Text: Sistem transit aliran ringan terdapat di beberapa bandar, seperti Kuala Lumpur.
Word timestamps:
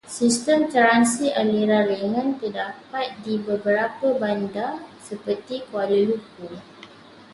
Sistem 0.19 0.61
transit 0.75 1.33
aliran 1.41 1.83
ringan 1.91 2.29
terdapat 2.41 3.07
di 3.23 3.35
beberapa 3.47 4.07
bandar, 4.21 4.73
seperti 5.07 5.55
Kuala 5.69 5.93
Lumpur. 6.07 6.51